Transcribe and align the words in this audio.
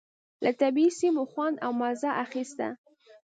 له 0.43 0.51
طبعي 0.61 0.87
سیمو 0.99 1.23
خوند 1.31 1.55
او 1.65 1.71
مزه 1.81 2.11
اخيسته. 2.25 2.67